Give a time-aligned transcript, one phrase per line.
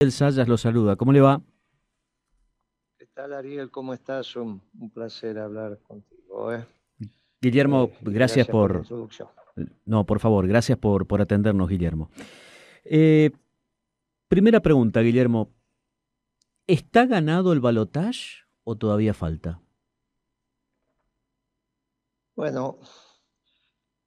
[0.00, 0.96] El Sayas lo saluda.
[0.96, 1.42] ¿Cómo le va?
[2.96, 3.70] ¿Qué tal, Ariel?
[3.70, 4.34] ¿Cómo estás?
[4.34, 4.62] Un,
[4.94, 6.54] placer hablar contigo.
[6.54, 6.64] ¿eh?
[7.38, 8.82] Guillermo, eh, gracias, por...
[9.84, 12.08] no, por favor, gracias por, por atendernos, Guillermo.
[12.82, 13.30] Eh,
[14.26, 15.50] primera pregunta, Guillermo.
[16.66, 19.60] ¿Está ganado el balotage o todavía falta?
[22.34, 22.78] Bueno,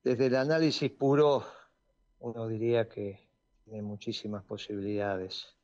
[0.03, 1.45] desde el análisis puro,
[2.17, 3.19] uno diría que
[3.63, 5.55] tiene muchísimas posibilidades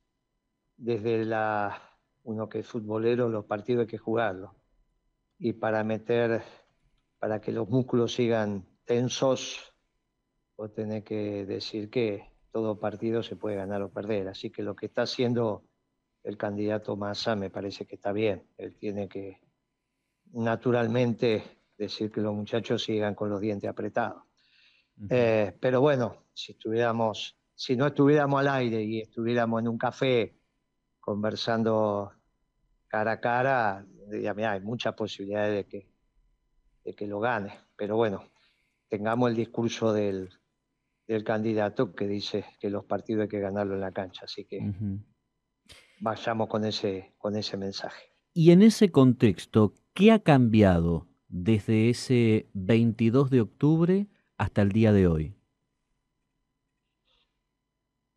[0.79, 1.81] desde la
[2.23, 4.51] uno que es futbolero, los partidos hay que jugarlos.
[5.37, 6.41] Y para meter,
[7.19, 9.73] para que los músculos sigan tensos,
[10.57, 14.27] vos tenés que decir que todo partido se puede ganar o perder.
[14.27, 15.63] Así que lo que está haciendo
[16.23, 18.47] el candidato Massa me parece que está bien.
[18.57, 19.41] Él tiene que
[20.31, 21.43] naturalmente
[21.77, 24.23] decir que los muchachos sigan con los dientes apretados.
[25.09, 30.38] Eh, pero bueno, si estuviéramos, si no estuviéramos al aire y estuviéramos en un café
[31.09, 32.11] conversando
[32.87, 35.87] cara a cara, hay muchas posibilidades de que,
[36.85, 37.51] de que lo gane.
[37.75, 38.25] Pero bueno,
[38.89, 40.29] tengamos el discurso del,
[41.25, 44.25] candidato que dice que los partidos hay que ganarlo en la cancha.
[44.25, 44.59] Así que
[45.99, 48.13] vayamos con ese, con ese mensaje.
[48.35, 54.93] Y en ese contexto, ¿qué ha cambiado desde ese 22 de octubre hasta el día
[54.93, 55.35] de hoy?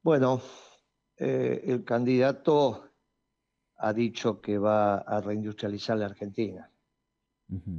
[0.03, 0.43] Bueno,
[1.25, 2.91] eh, el candidato
[3.77, 6.69] ha dicho que va a reindustrializar la Argentina.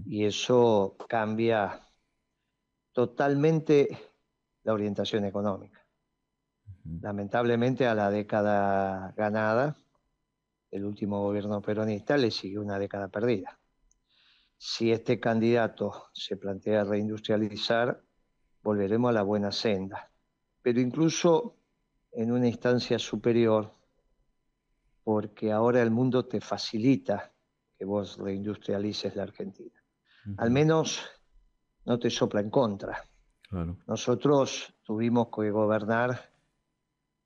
[0.05, 1.81] Y eso cambia
[2.93, 3.89] totalmente
[4.63, 5.85] la orientación económica.
[7.01, 9.75] Lamentablemente a la década ganada,
[10.71, 13.59] el último gobierno peronista le siguió una década perdida.
[14.57, 18.01] Si este candidato se plantea reindustrializar,
[18.61, 20.11] volveremos a la buena senda.
[20.61, 21.57] Pero incluso
[22.13, 23.73] en una instancia superior,
[25.03, 27.31] porque ahora el mundo te facilita
[27.77, 29.83] que vos reindustrialices la Argentina.
[30.37, 31.01] Al menos
[31.85, 33.03] no te sopla en contra.
[33.85, 36.31] Nosotros tuvimos que gobernar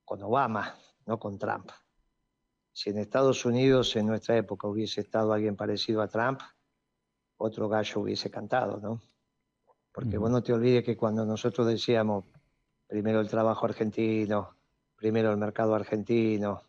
[0.03, 0.75] con Obama,
[1.05, 1.69] no con Trump.
[2.73, 6.41] Si en Estados Unidos en nuestra época hubiese estado alguien parecido a Trump,
[7.37, 9.01] otro gallo hubiese cantado, ¿no?
[9.91, 12.25] Porque vos no te olvides que cuando nosotros decíamos
[12.87, 14.56] primero el trabajo argentino,
[14.97, 16.63] primero el mercado argentino,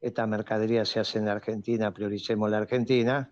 [0.00, 3.30] esta mercadería se hace en la Argentina, prioricemos la Argentina,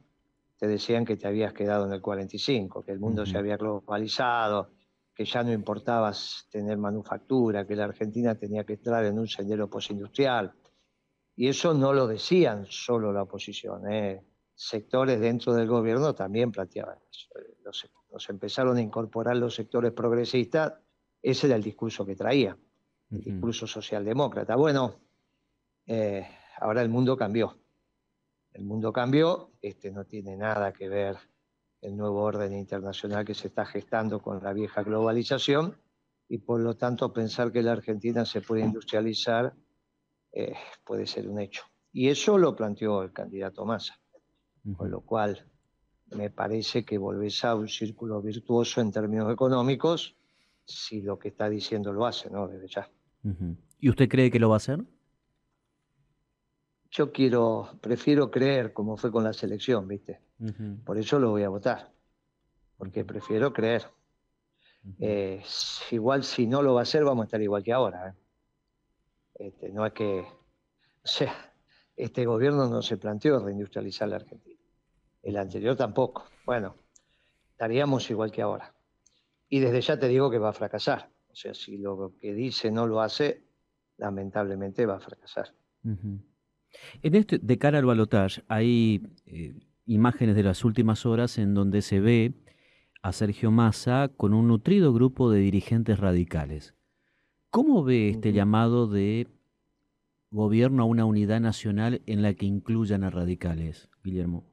[0.57, 4.71] te decían que te habías quedado en el 45, que el mundo se había globalizado,
[5.15, 6.13] que ya no importaba
[6.51, 10.53] tener manufactura, que la Argentina tenía que entrar en un sendero postindustrial.
[11.35, 14.23] Y eso no lo decían solo la oposición, ¿eh?
[14.55, 17.29] sectores dentro del gobierno también planteaban eso.
[17.65, 20.75] Los, empezaron a incorporar los sectores progresistas,
[21.23, 22.57] ese era el discurso que traía,
[23.11, 24.57] el discurso socialdemócrata.
[24.57, 24.95] Bueno,
[25.87, 26.27] eh,
[26.61, 27.57] Ahora el mundo cambió.
[28.53, 31.17] El mundo cambió, este no tiene nada que ver
[31.81, 35.79] el nuevo orden internacional que se está gestando con la vieja globalización
[36.29, 39.55] y por lo tanto pensar que la Argentina se puede industrializar
[40.33, 40.55] eh,
[40.85, 41.63] puede ser un hecho.
[41.93, 43.99] Y eso lo planteó el candidato Massa,
[44.77, 45.47] con lo cual
[46.11, 50.15] me parece que volvés a un círculo virtuoso en términos económicos
[50.65, 52.47] si lo que está diciendo lo hace, ¿no?
[52.49, 52.91] Desde ya.
[53.79, 54.85] ¿Y usted cree que lo va a hacer?
[56.91, 60.21] yo quiero, prefiero creer como fue con la selección, ¿viste?
[60.85, 61.93] Por eso lo voy a votar,
[62.77, 63.87] porque prefiero creer.
[64.99, 65.43] Eh,
[65.91, 68.09] igual si no lo va a hacer, vamos a estar igual que ahora.
[68.09, 68.15] ¿eh?
[69.35, 71.53] Este, no es que, o sea,
[71.95, 74.59] este gobierno no se planteó reindustrializar la Argentina.
[75.23, 76.25] El anterior tampoco.
[76.47, 76.75] Bueno,
[77.51, 78.75] estaríamos igual que ahora.
[79.51, 81.11] Y desde ya te digo que va a fracasar.
[81.33, 83.45] O sea, si lo que dice no lo hace,
[83.97, 85.55] lamentablemente va a fracasar.
[85.85, 89.55] En este, de cara al balotaje, hay eh,
[89.87, 92.35] imágenes de las últimas horas en donde se ve
[93.03, 96.75] a Sergio Massa con un nutrido grupo de dirigentes radicales.
[97.51, 99.27] ¿Cómo ve este llamado de
[100.31, 104.45] gobierno a una unidad nacional en la que incluyan a radicales, Guillermo?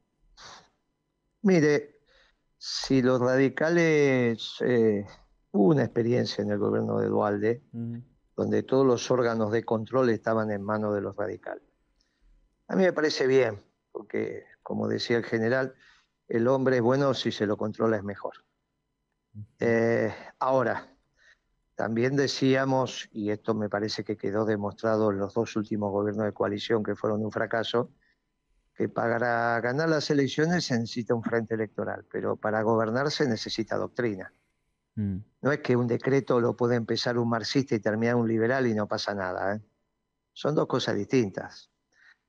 [1.42, 2.00] Mire,
[2.58, 5.06] si los radicales, eh,
[5.52, 7.64] hubo una experiencia en el gobierno de Dualde,
[8.36, 11.64] donde todos los órganos de control estaban en manos de los radicales.
[12.68, 13.62] A mí me parece bien,
[13.92, 15.74] porque como decía el general,
[16.28, 18.34] el hombre es bueno si se lo controla es mejor.
[19.60, 20.94] Eh, ahora,
[21.76, 26.34] también decíamos, y esto me parece que quedó demostrado en los dos últimos gobiernos de
[26.34, 27.92] coalición que fueron un fracaso,
[28.76, 33.78] que para ganar las elecciones se necesita un frente electoral, pero para gobernar se necesita
[33.78, 34.34] doctrina.
[34.98, 35.18] Mm.
[35.42, 38.74] No es que un decreto lo puede empezar un marxista y terminar un liberal y
[38.74, 39.56] no pasa nada.
[39.56, 39.62] ¿eh?
[40.34, 41.72] Son dos cosas distintas.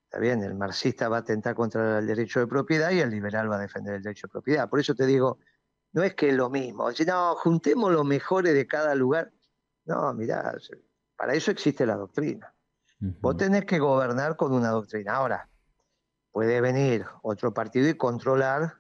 [0.05, 3.51] Está bien, el marxista va a atentar contra el derecho de propiedad y el liberal
[3.51, 4.69] va a defender el derecho de propiedad.
[4.69, 5.39] Por eso te digo,
[5.93, 6.89] no es que es lo mismo.
[7.07, 9.33] no, juntemos los mejores de cada lugar.
[9.85, 10.55] No, mirá,
[11.17, 12.55] para eso existe la doctrina.
[13.01, 15.15] Vos tenés que gobernar con una doctrina.
[15.15, 15.49] Ahora,
[16.33, 18.75] puede venir otro partido y controlar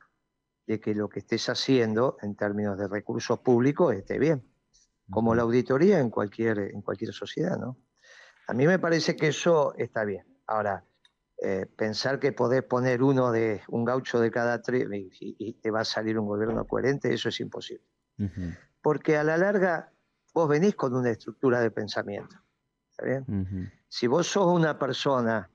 [0.68, 4.46] de que lo que estés haciendo en términos de recursos públicos esté bien,
[5.08, 7.78] como la auditoría en cualquier, en cualquier sociedad, ¿no?
[8.46, 10.26] A mí me parece que eso está bien.
[10.46, 10.84] Ahora,
[11.38, 15.80] eh, pensar que podés poner uno de un gaucho de cada tres y, te va
[15.80, 17.86] a salir un gobierno coherente, eso es imposible.
[18.82, 19.90] Porque a la larga
[20.34, 22.36] vos venís con una estructura de pensamiento.
[23.88, 25.50] Si vos sos una persona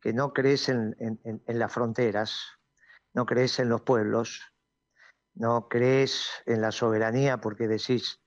[0.00, 0.96] que no crees en,
[1.46, 2.59] las fronteras,
[3.14, 4.40] no crees en los pueblos,
[5.34, 8.20] no crees en la soberanía porque decís,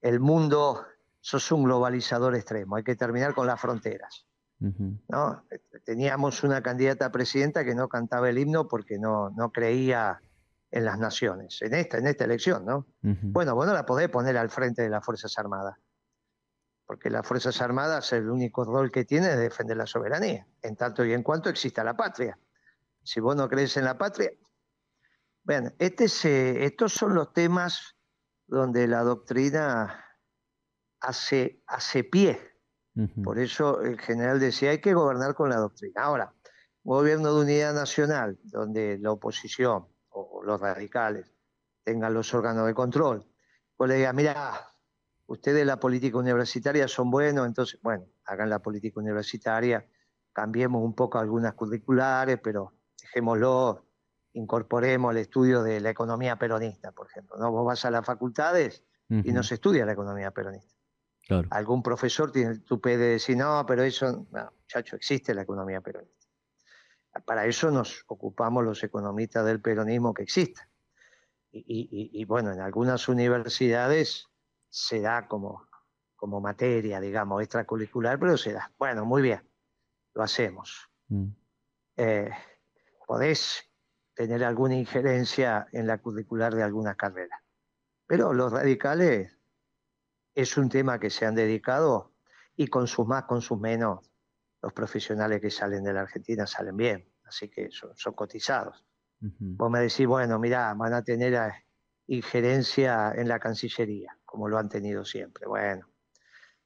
[0.00, 0.86] el mundo,
[1.20, 4.26] sos un globalizador extremo, hay que terminar con las fronteras.
[4.58, 5.46] ¿no?
[5.84, 10.20] Teníamos una candidata a presidenta que no cantaba el himno porque no, no creía
[10.70, 12.86] en las naciones, en esta, en esta elección, ¿no?
[13.00, 15.76] Bueno, vos no la podés poner al frente de las Fuerzas Armadas
[16.90, 21.04] porque las Fuerzas Armadas el único rol que tiene es defender la soberanía, en tanto
[21.04, 22.36] y en cuanto exista la patria.
[23.02, 24.30] Si vos no crees en la patria...
[25.42, 27.96] Bueno, este estos son los temas
[28.46, 30.04] donde la doctrina
[31.00, 32.40] hace, hace pie.
[33.24, 36.02] Por eso el general decía, hay que gobernar con la doctrina.
[36.02, 36.34] Ahora,
[36.82, 41.32] gobierno de unidad nacional, donde la oposición o los radicales
[41.84, 43.26] tengan los órganos de control,
[43.76, 44.68] pues le diga, mira,
[45.26, 49.88] ustedes la política universitaria son buenos, entonces, bueno, hagan la política universitaria,
[50.32, 52.74] cambiemos un poco algunas curriculares, pero
[53.10, 53.84] dejémoslo,
[54.32, 57.36] incorporemos el estudio de la economía peronista, por ejemplo.
[57.38, 57.50] ¿no?
[57.50, 60.76] Vos vas a las facultades y no se estudia la economía peronista.
[61.50, 65.80] Algún profesor tiene el tupé de decir, no, pero eso, no, muchacho, existe la economía
[65.80, 66.26] peronista.
[67.24, 70.64] Para eso nos ocupamos los economistas del peronismo que existen.
[71.52, 74.28] y bueno, en algunas universidades
[74.68, 75.68] se da como,
[76.20, 78.70] como materia, digamos, extracurricular, pero se da.
[78.78, 79.42] Bueno, muy bien,
[80.14, 80.90] lo hacemos.
[81.08, 81.28] Mm.
[81.96, 82.30] Eh,
[83.10, 83.68] podés
[84.14, 87.42] tener alguna injerencia en la curricular de alguna carrera,
[88.06, 89.36] pero los radicales
[90.32, 92.12] es un tema que se han dedicado
[92.54, 94.12] y con sus más, con sus menos,
[94.62, 98.84] los profesionales que salen de la Argentina salen bien, así que son, cotizados.
[99.18, 101.64] Vos me decís, bueno, mira, van a tener eh,
[102.06, 105.48] injerencia en la Cancillería como lo han tenido siempre.
[105.48, 105.88] Bueno,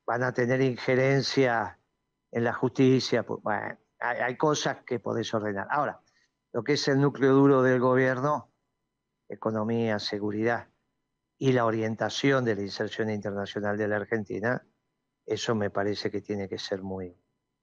[0.04, 1.78] van a tener injerencia
[2.30, 5.66] en la justicia, pues, bueno, hay, cosas que podés ordenar.
[5.70, 6.03] Ahora,
[6.54, 8.52] lo que es el núcleo duro del gobierno,
[9.28, 10.68] economía, seguridad
[11.36, 14.64] y la orientación de la inserción internacional de la Argentina,
[15.26, 17.20] eso me parece que tiene que ser muy,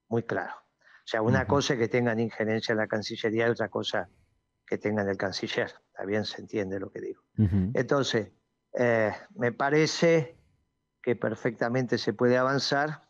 [0.10, 0.54] muy claro.
[0.58, 4.10] O sea, una cosa es que tengan injerencia en la Cancillería y otra cosa
[4.66, 5.72] que tengan el canciller.
[5.88, 7.24] Está bien, se entiende lo que digo.
[7.74, 8.32] Entonces,
[8.74, 10.38] eh, me parece
[11.02, 13.10] que perfectamente se puede avanzar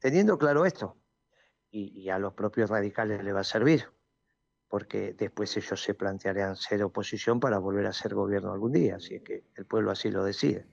[0.00, 0.98] teniendo claro esto.
[1.70, 3.86] Y, a los propios radicales le va a servir,
[4.68, 9.20] porque después ellos se plantearán ser oposición para volver a ser gobierno algún día, así
[9.20, 10.66] que el pueblo así lo decide.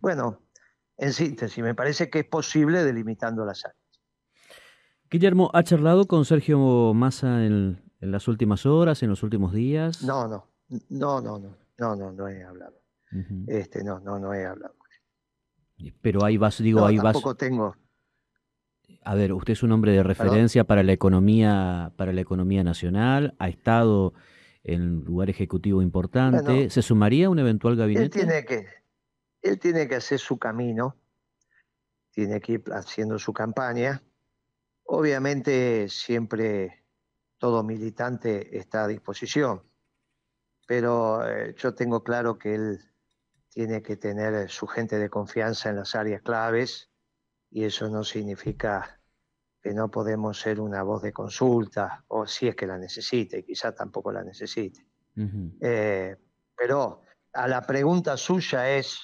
[0.00, 0.42] Bueno,
[0.96, 3.80] en síntesis, me parece que es posible delimitando las áreas.
[5.10, 10.02] Guillermo, ¿ha charlado con Sergio Massa en, en las últimas horas, en los últimos días?
[10.02, 10.48] No, no,
[10.88, 12.86] no, no, no, no, no, no he hablado
[13.46, 14.74] este, no, no, no he hablado.
[16.00, 17.12] Pero ahí vas, digo, ahí vas.
[17.12, 17.76] Tampoco tengo.
[19.06, 23.36] A ver, usted es un hombre de referencia para la economía, para la economía nacional,
[23.38, 24.14] ha estado
[24.64, 26.70] en lugar ejecutivo importante.
[26.70, 28.04] ¿Se sumaría a un eventual gabinete?
[28.18, 28.66] Él tiene que,
[29.42, 30.96] él tiene que hacer su camino,
[32.10, 34.02] tiene que ir haciendo su campaña.
[34.82, 36.84] Obviamente siempre
[37.38, 39.62] todo militante está a disposición,
[40.66, 42.80] pero eh, yo tengo claro que él
[43.50, 46.90] tiene que tener su gente de confianza en las áreas claves
[47.56, 49.00] y eso no significa
[49.62, 53.74] que no podemos ser una voz de consulta o si es que la necesite, quizá
[53.74, 54.86] tampoco la necesite.
[55.62, 56.14] Eh,
[56.54, 57.00] pero
[57.32, 59.00] a la pregunta suya es,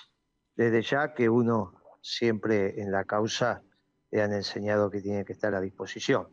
[0.54, 3.62] desde ya que uno siempre en la causa
[4.10, 6.28] le han enseñado que tiene que estar a disposición,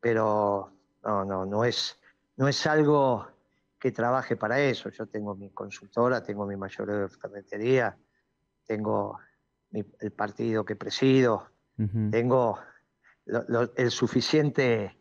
[0.00, 0.70] pero
[1.02, 1.98] no, no, no es,
[2.36, 3.26] no es algo
[3.78, 4.90] que trabaje para eso.
[4.90, 7.96] Yo tengo mi consultora, tengo mi mayor de ferretería,
[8.66, 9.18] tengo
[9.72, 11.53] el partido que presido,
[12.10, 12.58] tengo
[13.26, 14.96] el suficiente,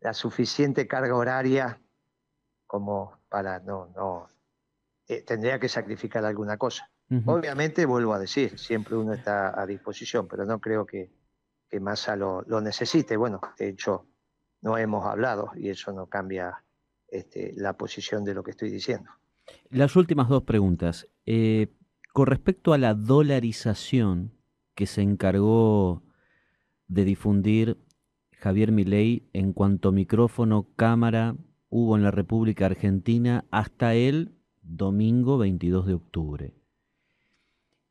[0.00, 1.80] la suficiente carga horaria
[2.66, 4.30] como para no, no
[5.08, 6.90] eh, tendría que sacrificar alguna cosa.
[7.26, 11.12] Obviamente, vuelvo a decir, siempre uno está a disposición, pero no creo que,
[11.68, 13.16] que Massa lo, lo necesite.
[13.16, 14.08] Bueno, de hecho,
[14.62, 16.64] no hemos hablado y eso no cambia
[17.06, 19.10] este, la posición de lo que estoy diciendo.
[19.70, 21.06] Las últimas dos preguntas.
[21.26, 21.76] Eh,
[22.12, 24.32] con respecto a la dolarización
[24.74, 26.02] que se encargó
[26.94, 27.76] de difundir
[28.32, 31.36] Javier Milei en cuanto micrófono, cámara
[31.68, 34.32] hubo en la República Argentina hasta el
[34.62, 36.54] domingo 22 de octubre.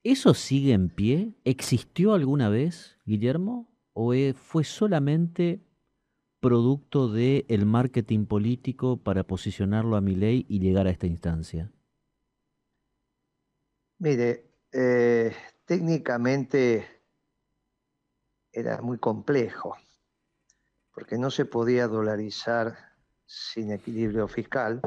[0.03, 1.35] ¿Eso sigue en pie?
[1.43, 3.69] ¿Existió alguna vez, Guillermo?
[3.93, 5.61] ¿O e, fue solamente
[6.39, 11.71] producto del el marketing político para posicionarlo a Milei y llegar a esta instancia?
[13.99, 15.33] Mire, eh,
[15.65, 16.85] técnicamente
[18.53, 19.75] era muy complejo,
[20.93, 22.77] porque no se podía dolarizar
[23.25, 24.79] sin equilibrio fiscal,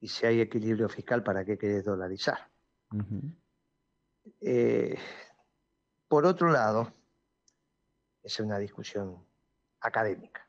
[0.00, 2.50] y si hay equilibrio fiscal, ¿para qué querés dolarizar?
[4.40, 4.98] Eh,
[6.08, 6.92] por otro lado,
[8.22, 9.24] es una discusión
[9.80, 10.42] académica.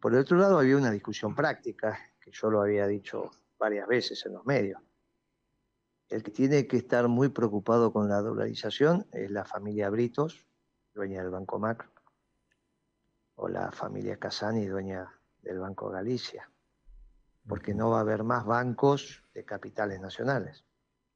[0.00, 4.32] Por otro lado, había una discusión práctica, que yo lo había dicho varias veces en
[4.32, 4.80] los medios.
[6.08, 10.46] El que tiene que estar muy preocupado con la dolarización es la familia Britos,
[10.94, 11.90] dueña del Banco Macro,
[13.36, 16.50] o la familia Casani, dueña del Banco Galicia,
[17.46, 20.64] porque no va a haber más bancos de capitales nacionales.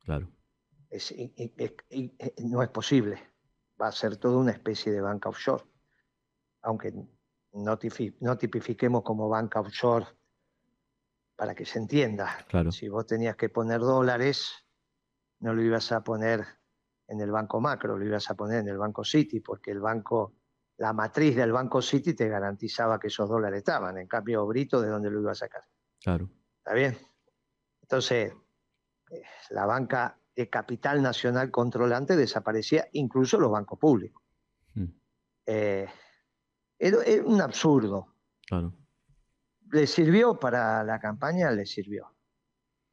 [0.01, 0.29] Claro.
[2.45, 3.21] no es posible.
[3.81, 5.65] Va a ser toda una especie de banca offshore,
[6.63, 6.95] aunque
[7.53, 10.07] no, tipifiquemos como banca offshore
[11.37, 12.45] para que se entienda.
[12.49, 12.73] Claro.
[12.73, 14.67] Si vos tenías que poner dólares,
[15.41, 16.47] no lo ibas a poner
[17.09, 20.35] en el banco macro, lo ibas a poner en el banco City, porque el banco,
[20.79, 23.99] la matriz del banco City te garantizaba que esos dólares estaban.
[23.99, 25.63] En cambio, Brito, ¿de dónde lo iba a sacar?
[26.01, 26.29] Claro.
[26.59, 26.99] ¿Está bien?
[27.83, 28.33] Entonces,
[29.11, 34.23] eh, la banca de capital nacional controlante desaparecía, incluso los bancos públicos.
[35.49, 35.87] Eh,
[36.79, 38.15] era, un absurdo.
[38.47, 38.75] Claro.
[39.71, 41.51] ¿Le sirvió para la campaña?
[41.53, 42.13] Le sirvió.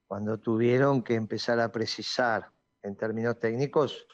[0.08, 2.52] Cuando tuvieron que empezar a precisar
[2.84, 4.06] en términos técnicos,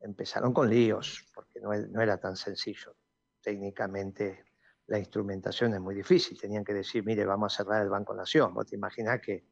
[0.00, 2.94] empezaron con líos, porque no, era tan sencillo.
[3.40, 4.44] Técnicamente
[4.86, 6.38] la instrumentación es muy difícil.
[6.38, 8.54] Tenían que decir, mire, vamos a cerrar el Banco Nación.
[8.54, 9.46] Vos te imaginás que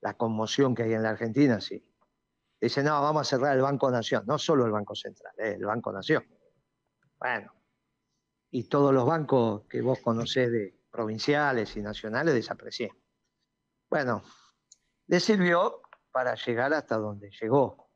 [0.00, 1.86] la conmoción que hay en la Argentina, sí.
[2.60, 4.24] Dicen, no, vamos a cerrar el Banco Nación.
[4.26, 6.24] No solo el Banco Central, eh, el Banco Nación.
[7.18, 7.52] Bueno,
[8.50, 12.96] y todos los bancos que vos conocés de provinciales y nacionales desaparecían.
[13.90, 14.22] Bueno,
[15.06, 15.82] le sirvió
[16.14, 17.90] para llegar hasta donde llegó.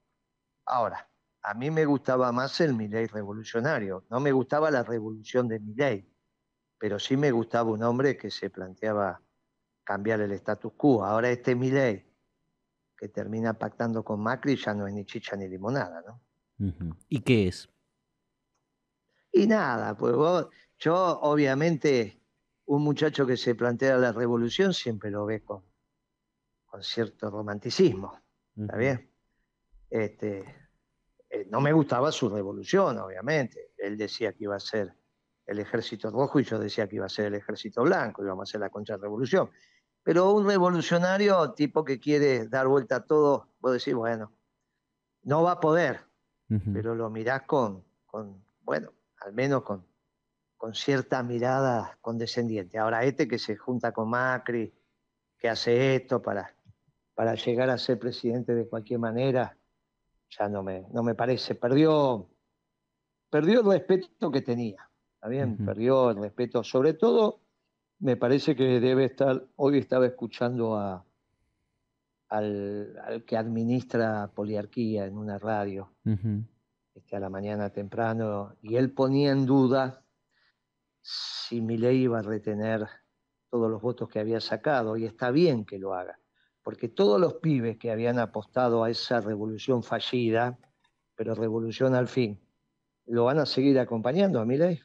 [0.67, 1.09] Ahora,
[1.41, 6.13] a mí me gustaba más el Milei revolucionario, no me gustaba la revolución de Milei,
[6.79, 9.23] pero sí me gustaba un hombre que se planteaba
[9.85, 11.05] cambiar el status quo.
[11.05, 12.13] Ahora este Milei,
[12.97, 16.21] que termina pactando con Macri, ya no es ni chicha ni limonada, ¿no?
[17.09, 17.69] ¿Y qué es?
[19.31, 20.49] Y nada, pues vos,
[20.81, 22.21] yo obviamente,
[22.67, 25.63] un muchacho que se plantea la revolución siempre lo ve con,
[26.69, 28.21] con cierto romanticismo,
[28.57, 29.11] ¿está bien?
[29.91, 30.45] Este,
[31.31, 33.73] eh, no me gustaba su revolución, obviamente.
[33.77, 34.95] Él decía que iba a ser
[35.47, 38.49] el ejército rojo y yo decía que iba a ser el ejército blanco, íbamos a
[38.51, 39.51] hacer la contrarrevolución.
[40.03, 44.33] Pero un revolucionario, tipo que quiere dar vuelta a todo, vos decís, bueno,
[45.23, 46.01] no va a poder,
[46.73, 49.87] pero lo mirás con, con, bueno, al menos con,
[50.57, 52.79] con cierta mirada condescendiente.
[52.79, 54.75] Ahora este que se junta con Macri,
[55.39, 56.55] que hace esto para,
[57.19, 59.59] para llegar a ser presidente de cualquier manera,
[60.31, 61.57] ya no me, no me parece.
[61.57, 62.29] Perdió,
[63.29, 64.89] perdió el respeto que tenía.
[65.15, 65.57] ¿Está bien?
[65.67, 66.63] Perdió el respeto.
[66.63, 67.41] Sobre todo,
[67.99, 69.45] me parece que debe estar.
[69.57, 71.05] Hoy estaba escuchando a,
[72.29, 75.91] al, que administra Poliarquía en una radio
[76.95, 80.05] este, a la mañana temprano, y él ponía en duda
[81.01, 82.87] si Milei iba a retener
[83.51, 86.17] todos los votos que había sacado, y está bien que lo haga,
[86.63, 90.59] porque todos los pibes que habían apostado a esa revolución fallida,
[91.15, 92.41] pero revolución al fin,
[93.07, 94.81] lo van a seguir acompañando a Milei.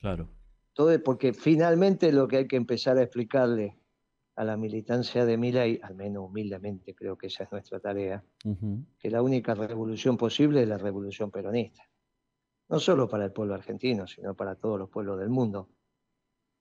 [0.00, 0.28] Claro.
[0.74, 3.78] Todo porque finalmente lo que hay que empezar a explicarle
[4.36, 8.24] a la militancia de Milei, al menos humildemente creo que esa es nuestra tarea,
[8.98, 11.88] que la única revolución posible es la revolución peronista.
[12.68, 15.68] No solo para el pueblo argentino, sino para todos los pueblos del mundo.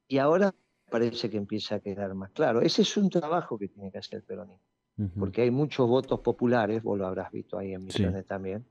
[0.08, 0.54] Y ahora
[0.94, 2.62] parece que empieza a quedar más claro.
[2.62, 4.62] Ese es un trabajo que tiene que hacer el peronismo.
[5.18, 8.68] Porque hay muchos votos populares, vos lo habrás visto ahí en Misiones también,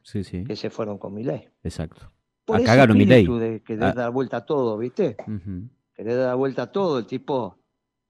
[0.46, 1.48] que se fueron con Milei.
[1.64, 2.12] Exacto.
[2.44, 3.92] Por Acá ganó de querer ah.
[3.92, 5.16] dar vuelta a todo, ¿viste?
[5.94, 7.58] Querer dar vuelta a todo, el tipo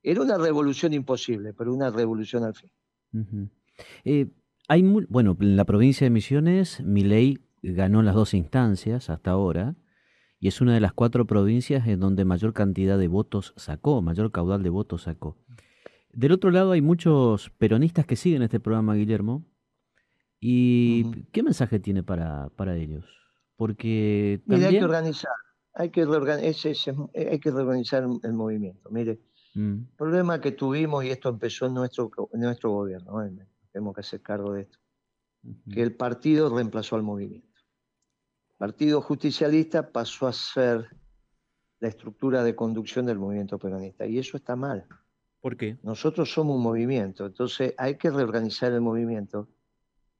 [0.02, 3.50] era una revolución imposible, pero una revolución al fin.
[4.04, 4.26] Eh,
[4.68, 9.74] hay bueno, en la provincia de Misiones, Milei ganó las dos instancias hasta ahora
[10.42, 14.32] y es una de las cuatro provincias en donde mayor cantidad de votos sacó, mayor
[14.32, 15.36] caudal de votos sacó.
[16.12, 19.44] Del otro lado hay muchos peronistas que siguen este programa, Guillermo.
[20.40, 23.04] ¿Y qué mensaje tiene para, para ellos?
[23.54, 24.70] Porque también...
[24.70, 25.30] hay que organizar,
[25.74, 28.90] hay que, hay que reorganizar el movimiento.
[28.90, 29.20] Mire,
[29.54, 29.74] mm.
[29.74, 33.12] el problema que tuvimos, y esto empezó en nuestro, nuestro gobierno,
[33.70, 34.78] tenemos que hacer cargo de esto,
[35.70, 37.51] que el partido reemplazó al movimiento.
[38.62, 40.86] Partido Justicialista pasó a ser
[41.80, 44.06] la estructura de conducción del movimiento peronista.
[44.06, 44.86] Y eso está mal.
[45.40, 45.78] ¿Por qué?
[45.82, 49.48] Nosotros somos un movimiento, entonces hay que reorganizar el movimiento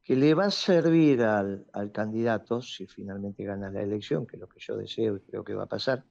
[0.02, 4.49] que le va a servir al, candidato, si finalmente gana la elección, que es lo
[4.49, 6.04] que yo deseo y creo que va a pasar,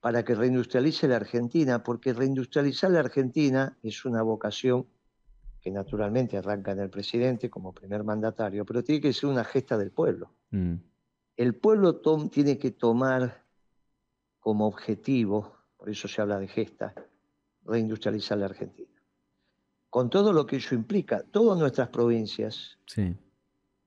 [0.00, 4.88] para que reindustrialice la Argentina, porque reindustrializar la Argentina es una vocación
[5.60, 9.78] que naturalmente arranca en el presidente como primer mandatario, pero tiene que ser una gesta
[9.78, 10.34] del pueblo.
[10.50, 10.74] Mm
[11.36, 12.00] el pueblo
[12.30, 13.44] tiene que tomar
[14.40, 16.94] como objetivo, por eso se habla de gesta,
[17.64, 18.92] reindustrializar la Argentina.
[19.90, 22.78] Con todo lo que eso implica, todas nuestras provincias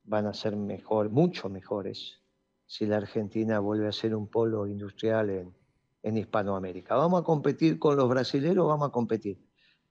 [0.03, 2.21] van a ser mejor, mucho mejores,
[2.65, 5.55] si la Argentina vuelve a ser un polo industrial en,
[6.03, 6.95] en Hispanoamérica.
[6.95, 9.43] Vamos a competir con los brasileños, vamos a competir.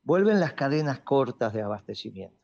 [0.02, 2.37] Vuelven las cadenas cortas de abastecimiento.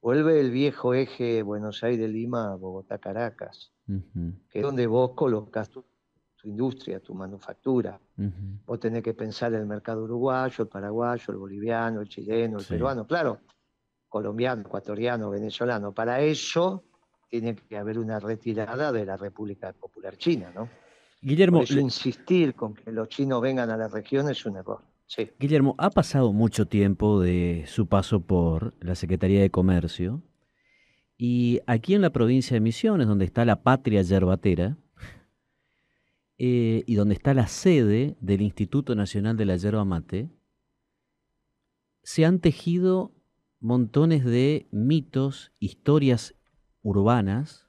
[0.00, 3.72] Vuelve el viejo eje Buenos Aires-Lima, Bogotá-Caracas
[4.48, 5.84] que es donde vos colocas tu,
[6.44, 8.00] industria, tu manufactura.
[8.66, 12.64] Vos tenés que pensar en el mercado uruguayo, el paraguayo, el boliviano, el chileno, el
[12.64, 13.40] peruano, claro,
[14.08, 15.92] colombiano, ecuatoriano, venezolano.
[15.92, 16.84] Para eso
[17.28, 20.68] tiene que haber una retirada de la República Popular China, ¿no?
[21.20, 24.80] Guillermo, insistir con que los chinos vengan a la región es un error.
[25.38, 30.22] Guillermo, ha pasado mucho tiempo de su paso por la Secretaría de Comercio
[31.18, 34.78] y aquí en la provincia de Misiones, donde está la patria yerbatera,
[36.38, 40.30] eh, y donde está la sede del Instituto Nacional de la Yerba Mate,
[42.02, 43.12] se han tejido
[43.58, 46.34] montones de mitos, historias
[46.82, 47.68] urbanas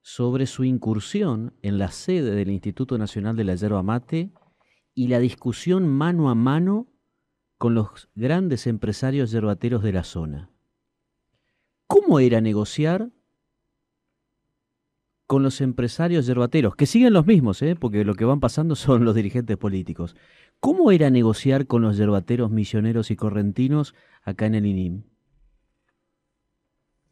[0.00, 4.32] sobre su incursión en la sede del Instituto Nacional de la Yerba Mate
[4.94, 6.86] y la discusión mano a mano
[7.58, 10.50] con los grandes empresarios yerbateros de la zona.
[11.86, 13.10] ¿Cómo era negociar
[15.26, 17.76] con los empresarios yerbateros, que siguen los mismos, ¿eh?
[17.76, 20.16] porque lo que van pasando son los dirigentes políticos?
[20.60, 25.04] ¿Cómo era negociar con los yerbateros misioneros y correntinos acá en el INIM?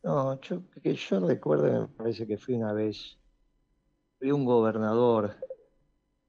[0.02, 3.18] No, yo, que yo recuerdo, me parece que fui una vez,
[4.18, 5.36] fui un gobernador,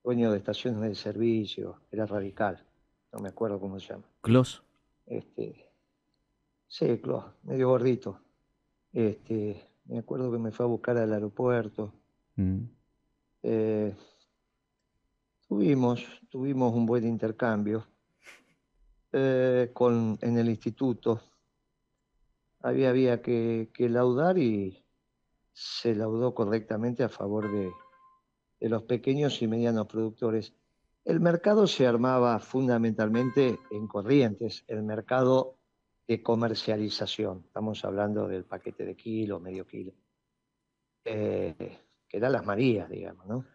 [0.03, 2.65] dueño de estaciones de servicio, era radical,
[3.11, 4.05] no me acuerdo cómo se llama.
[4.21, 4.63] ¿Clos?
[5.05, 5.69] Este,
[6.67, 8.19] sí, Clos, medio gordito.
[8.93, 11.93] Este, me acuerdo que me fue a buscar al aeropuerto.
[12.35, 12.63] Mm.
[13.43, 13.95] Eh,
[15.47, 17.85] tuvimos, tuvimos un buen intercambio
[19.11, 21.21] eh, con, en el instituto.
[22.61, 24.81] Había, había que, laudar y
[25.51, 27.71] se laudó correctamente a favor de,
[28.61, 30.53] de los pequeños y medianos productores.
[31.03, 34.63] El mercado se armaba fundamentalmente en corrientes.
[34.67, 35.57] El mercado
[36.07, 37.43] de comercialización.
[37.47, 39.93] Estamos hablando del paquete de kilo, medio kilo.
[41.03, 43.45] Eh, que da las Marías, digamos, ¿no?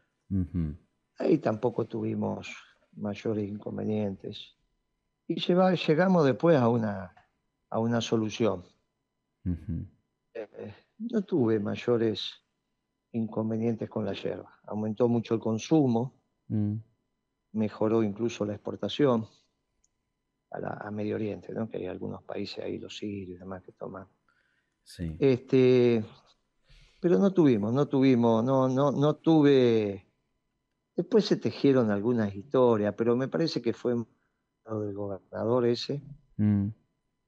[1.19, 2.57] Ahí tampoco tuvimos
[2.97, 4.57] mayores inconvenientes.
[5.29, 7.15] Y llegamos después a una,
[7.71, 8.65] a una solución.
[10.35, 12.46] Eh, no tuve mayores
[13.17, 14.59] inconvenientes con la yerba.
[14.67, 16.15] Aumentó mucho el consumo,
[16.49, 16.75] mm.
[17.53, 19.27] mejoró incluso la exportación
[20.51, 21.69] a, Medio Oriente, ¿no?
[21.69, 24.07] que hay algunos países ahí, los sirios y demás, que toman.
[24.83, 25.17] Sí.
[25.19, 26.05] Este,
[27.01, 30.07] pero no tuvimos, no tuvimos, no, no, no tuve.
[30.95, 36.03] Después se tejieron algunas historias, pero me parece que fue del gobernador ese,
[36.37, 36.69] mm.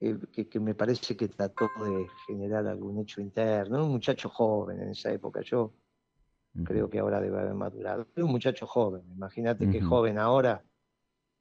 [0.00, 0.16] Eh,
[0.48, 3.84] que, me parece que trató de generar algún hecho interno.
[3.84, 5.72] Un muchacho joven en esa época, yo
[6.64, 8.06] creo que ahora debe haber madurado.
[8.16, 10.62] Un muchacho joven, imagínate que joven ahora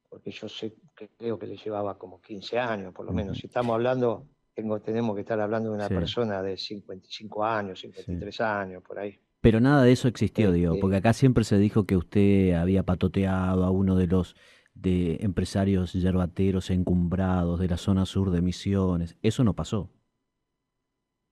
[0.09, 3.37] porque yo sé que creo que le llevaba como 15 años, por lo menos.
[3.37, 8.41] Si estamos hablando, tengo, tenemos que estar hablando de una persona de 55 años, 53
[8.41, 9.19] años, por ahí.
[9.41, 12.83] Pero nada de eso existió, digo, este porque acá siempre se dijo que usted había
[12.83, 14.35] patoteado a uno de los
[14.81, 19.17] de empresarios yerbateros encumbrados de la zona sur de Misiones.
[19.21, 19.89] Eso no pasó.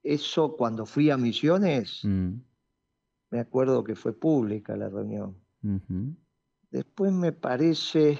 [0.03, 2.34] Eso cuando fui a Misiones, mm.
[3.31, 5.36] me acuerdo que fue pública la reunión.
[6.69, 8.19] Después me parece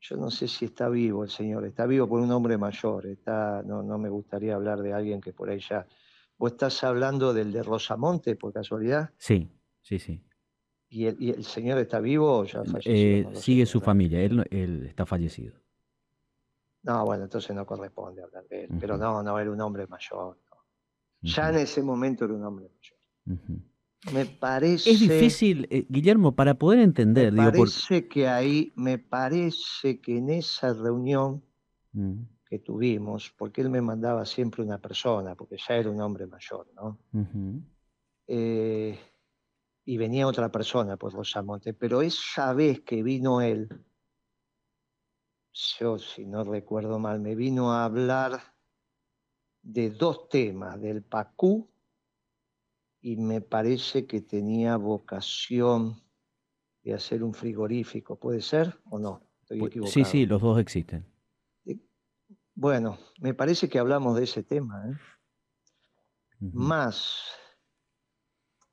[0.00, 3.62] yo no sé si está vivo el señor, está vivo por un hombre mayor, está,
[3.62, 5.86] no, no me gustaría hablar de alguien que por ahí ya...
[6.38, 9.10] ¿Vos estás hablando del de Rosamonte, por casualidad?
[9.18, 9.50] Sí,
[9.82, 10.22] sí, sí.
[10.92, 12.92] ¿Y el, señor está vivo o ya falleció?
[12.92, 15.54] Eh, sigue su familia, él, él está fallecido.
[16.82, 18.70] No, bueno, entonces no corresponde hablar de él.
[18.80, 20.36] Pero no, no, era un hombre mayor.
[21.22, 23.60] Ya en ese momento era un hombre mayor.
[24.12, 24.90] Me parece.
[24.90, 27.32] Es difícil, eh, Guillermo, para poder entender.
[27.32, 31.42] Me parece que ahí, me parece que en esa reunión
[32.46, 36.66] que tuvimos, porque él me mandaba siempre una persona, porque ya era un hombre mayor,
[36.74, 36.98] ¿no?
[38.26, 38.98] Eh,
[39.84, 43.68] y venía otra persona por Rosamonte, pero esa vez que vino él,
[45.78, 48.40] yo si no recuerdo mal, me vino a hablar
[49.62, 51.68] de dos temas, del Pacú
[53.00, 56.02] y me parece que tenía vocación
[56.82, 59.22] de hacer un frigorífico, ¿puede ser o no?
[59.42, 59.92] Estoy equivocado.
[59.92, 61.06] Sí, sí, los dos existen.
[62.54, 64.86] Bueno, me parece que hablamos de ese tema.
[64.86, 64.94] ¿eh?
[66.40, 67.24] Más,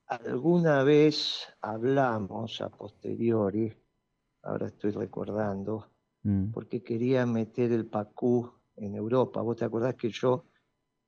[0.08, 3.72] alguna vez hablamos a posteriori,
[4.42, 5.90] ahora estoy recordando,
[6.22, 6.50] mm.
[6.50, 9.42] porque quería meter el PACU en Europa.
[9.42, 10.46] ¿Vos te acordás que yo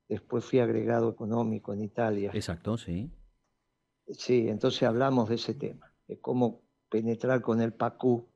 [0.09, 2.31] después fui agregado económico en Italia?
[2.35, 3.11] Exacto, sí.
[4.07, 8.29] Sí, entonces hablamos de ese tema, de cómo penetrar con el PACU.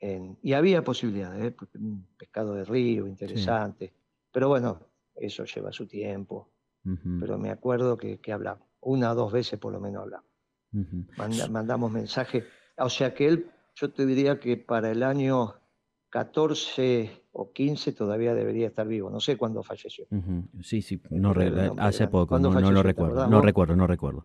[0.00, 1.56] En, y había posibilidades, ¿eh?
[1.74, 3.92] un pescado de río interesante,
[4.30, 4.80] pero bueno,
[5.14, 6.52] eso lleva su tiempo.
[7.20, 10.28] Pero me acuerdo que, que hablamos, una o dos veces por lo menos hablamos.
[11.50, 12.44] mandamos mensaje,
[12.76, 15.54] o sea que él, yo te diría que para el año
[16.10, 19.10] 14 o 15 todavía debería estar vivo.
[19.10, 20.06] No sé cuándo falleció.
[20.62, 21.34] Sí, sí, no
[21.78, 24.24] hace poco, no, lo recuerdo, no recuerdo, no recuerdo.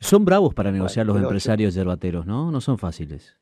[0.00, 2.50] Son bravos para negociar los empresarios yerbateros, ¿no?
[2.50, 3.36] No son fáciles.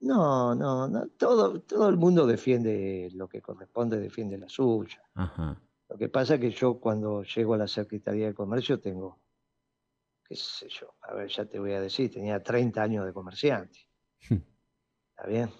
[0.00, 5.00] No, no, no, todo, todo el mundo defiende lo que corresponde, defiende la suya.
[5.88, 9.20] Lo que pasa es que yo cuando llego a la Secretaría de Comercio tengo,
[10.24, 13.78] qué sé yo, a ver, ya te voy a decir, tenía 30 años de comerciante.
[14.20, 15.50] ¿Está bien?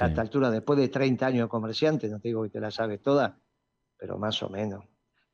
[0.00, 2.70] a esta altura, después de 30 años de comerciante, no te digo que te la
[2.70, 3.38] sabes toda,
[3.98, 4.84] pero más o menos.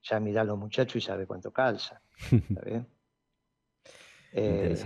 [0.03, 2.03] Ya mira a los muchachos y sabe cuánto calza.
[2.31, 2.89] ¿Está bien?
[4.31, 4.85] Eh,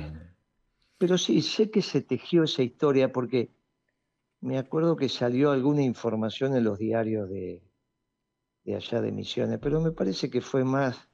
[0.98, 3.50] pero sí, sé que se tejió esa historia porque
[4.40, 7.60] me acuerdo que salió alguna información en los diarios de,
[8.64, 11.08] de allá de Misiones, pero me parece que fue más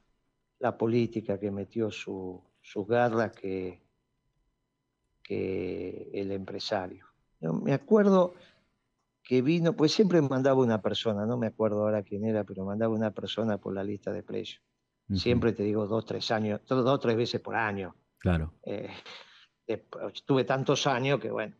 [0.59, 3.81] la política que metió su, sus garras que,
[5.23, 7.05] que el empresario.
[7.63, 8.35] me acuerdo
[9.23, 12.93] que vino, pues siempre mandaba una persona, no me acuerdo ahora quién era, pero mandaba
[12.93, 14.63] una persona por la lista de precios.
[15.13, 17.95] Siempre te digo dos, tres años, dos, dos tres veces por año.
[18.19, 18.53] Claro.
[18.63, 18.89] Eh,
[20.25, 21.55] tuve tantos años que bueno.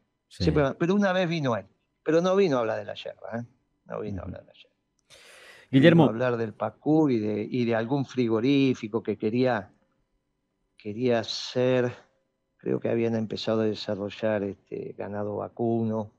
[0.77, 1.65] pero una vez vino él,
[2.03, 3.45] pero no vino a hablar de la yerba, ¿eh?
[3.85, 4.68] No vino a hablar de la yerba.
[5.71, 6.05] Guillermo.
[6.05, 9.71] Hablar del PACU y de, y de algún frigorífico que quería,
[10.77, 11.91] quería hacer,
[12.57, 16.11] creo que habían empezado a desarrollar este ganado vacuno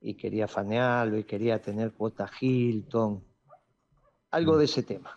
[0.00, 3.22] y quería fanearlo y quería tener cuota Hilton,
[4.30, 4.58] algo mm.
[4.58, 5.16] de ese tema.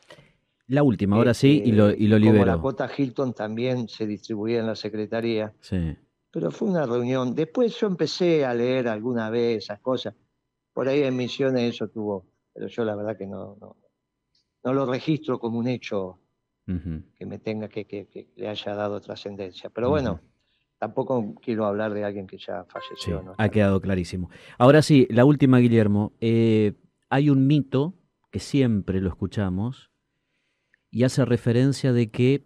[0.68, 2.44] La última, ahora sí, y lo, y lo libero.
[2.44, 5.52] Como la cuota Hilton también se distribuía en la Secretaría.
[5.62, 5.98] Sí.
[6.32, 7.34] Pero fue una reunión.
[7.34, 10.14] Después yo empecé a leer alguna vez esas cosas.
[10.72, 13.78] Por ahí en Misiones eso tuvo, pero yo la verdad que no, no,
[14.64, 16.20] no lo registro como un hecho
[17.18, 19.72] que me tenga que, que, le haya dado trascendencia.
[19.72, 20.22] Pero bueno,
[20.78, 23.34] tampoco quiero hablar de alguien que ya falleció.
[23.38, 24.30] Ha quedado clarísimo.
[24.60, 26.14] Ahora sí, la última, Guillermo.
[26.20, 26.74] Eh,
[27.10, 27.96] hay un mito
[28.30, 29.90] que siempre lo escuchamos
[30.92, 32.46] y hace referencia de que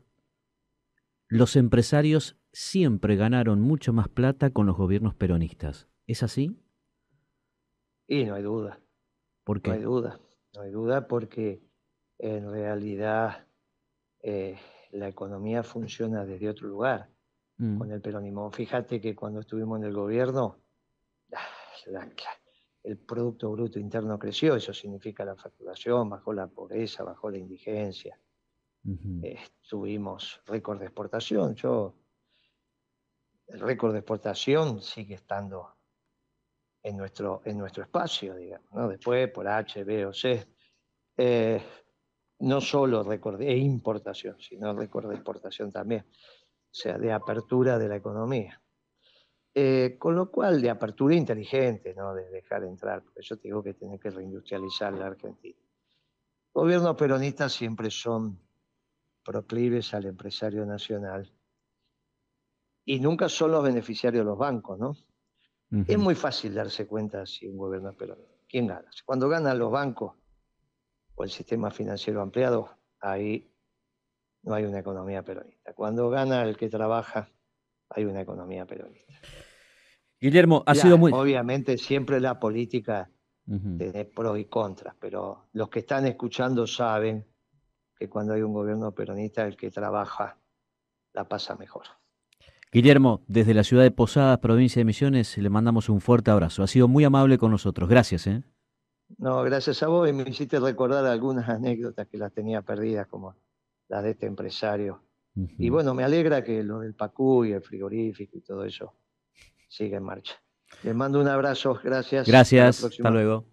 [1.28, 5.90] los empresarios siempre ganaron mucho más plata con los gobiernos peronistas.
[6.08, 6.60] ¿Es así?
[8.08, 8.80] Y no hay duda.
[9.44, 9.70] ¿Por qué?
[9.70, 10.20] No hay duda.
[10.56, 11.62] No hay duda porque
[12.18, 13.48] en realidad
[14.22, 14.58] eh,
[14.92, 17.14] la economía funciona desde otro lugar
[17.58, 17.78] Mm.
[17.78, 18.52] con el peronismo.
[18.52, 20.60] Fíjate que cuando estuvimos en el gobierno,
[22.84, 28.20] el Producto Bruto Interno creció, eso significa la facturación, bajó la pobreza, bajó la indigencia.
[29.70, 31.56] tuvimos récord de exportación.
[31.56, 31.96] Yo,
[33.48, 35.78] el récord de exportación sigue estando
[36.84, 38.90] en nuestro, en nuestro espacio, digamos, ¿no?
[38.90, 40.46] Después por H, B o C.
[41.18, 41.62] Eh,
[42.40, 46.06] no solo récord de importación, sino de exportación también
[46.74, 48.60] o sea, de apertura de la economía.
[49.54, 52.16] Eh, con lo cual, de apertura inteligente, ¿no?
[52.16, 55.60] de dejar entrar, porque yo te digo que tiene que reindustrializar la Argentina.
[56.52, 58.40] Gobiernos peronistas siempre son
[59.24, 61.32] proclives al empresario nacional
[62.86, 64.98] y nunca son los beneficiarios los bancos, ¿no?
[65.88, 68.36] Es muy fácil darse cuenta si un gobierno es peronista.
[68.48, 68.90] ¿Quién gana?
[69.06, 70.14] Cuando ganan los bancos
[71.16, 73.52] o el sistema financiero ampliado, ahí
[74.44, 75.74] no hay una economía peronista.
[75.74, 77.30] Cuando gana el que trabaja
[77.90, 79.14] hay una economía peronista.
[80.20, 81.12] Guillermo, ha sido muy...
[81.12, 83.10] Obviamente siempre la política
[83.46, 87.28] tiene pros y contras, pero los que están escuchando saben
[87.98, 90.38] que cuando hay un gobierno peronista el que trabaja
[91.14, 91.86] la pasa mejor.
[92.74, 96.64] Guillermo, desde la ciudad de Posadas, provincia de Misiones, le mandamos un fuerte abrazo.
[96.64, 97.88] Ha sido muy amable con nosotros.
[97.88, 98.26] Gracias.
[98.26, 98.42] ¿eh?
[99.20, 103.36] No, gracias a vos y me hiciste recordar algunas anécdotas que las tenía perdidas, como
[103.90, 105.04] la de este empresario.
[105.36, 108.94] Y bueno, me alegra que lo del Pacú y el frigorífico y todo eso
[109.68, 110.34] siga en marcha.
[110.82, 112.28] Les mando un abrazo, gracias.
[112.28, 113.46] Gracias, hasta luego.